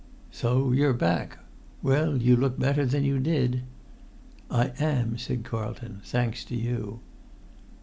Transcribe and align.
"So 0.31 0.71
you're 0.71 0.95
back? 0.95 1.37
Well, 1.83 2.17
you 2.19 2.35
look 2.35 2.57
better 2.57 2.87
than 2.87 3.03
you 3.03 3.19
did." 3.19 3.61
"I 4.49 4.71
am," 4.79 5.15
said 5.19 5.43
Carlton, 5.43 6.01
"thanks 6.03 6.43
to 6.45 6.55
you." 6.55 7.01